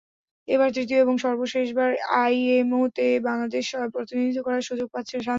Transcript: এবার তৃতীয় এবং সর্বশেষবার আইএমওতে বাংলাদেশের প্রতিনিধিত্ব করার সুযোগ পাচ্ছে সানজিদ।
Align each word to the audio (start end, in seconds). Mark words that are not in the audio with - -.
এবার 0.47 0.69
তৃতীয় 0.73 0.99
এবং 1.01 1.15
সর্বশেষবার 1.25 1.91
আইএমওতে 2.21 3.07
বাংলাদেশের 3.27 3.91
প্রতিনিধিত্ব 3.95 4.41
করার 4.47 4.67
সুযোগ 4.69 4.87
পাচ্ছে 4.91 5.15
সানজিদ। 5.15 5.29